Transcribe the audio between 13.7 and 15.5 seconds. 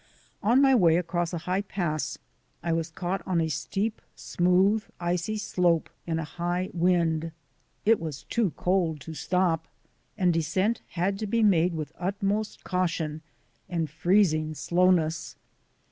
freezing slowness.